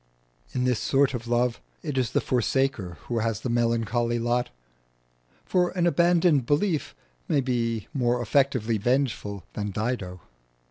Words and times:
In 0.53 0.63
this 0.63 0.79
sort 0.79 1.13
of 1.13 1.27
love 1.27 1.61
it 1.83 1.95
is 1.95 2.09
the 2.09 2.21
forsaker 2.21 2.97
who 3.05 3.19
has 3.19 3.41
the 3.41 3.51
melancholy 3.51 4.17
lot; 4.17 4.49
for 5.45 5.69
an 5.77 5.85
abandoned 5.85 6.47
belief 6.47 6.95
may 7.27 7.39
be 7.39 7.87
more 7.93 8.19
effectively 8.19 8.79
vengeful 8.79 9.43
than 9.53 9.69
Dido. 9.69 10.21